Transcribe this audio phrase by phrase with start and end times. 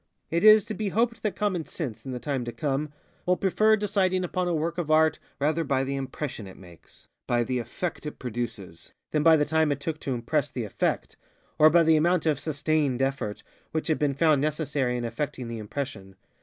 [0.31, 2.91] It is to be hoped that common sense, in the time to come,
[3.27, 7.59] will prefer deciding upon a work of Art rather by the impression it makesŌĆöby the
[7.59, 11.17] effect it producesŌĆöthan by the time it took to impress the effect,
[11.59, 13.43] or by the amount of ŌĆ£sustained effortŌĆØ
[13.73, 16.15] which had been found necessary in effecting the impression.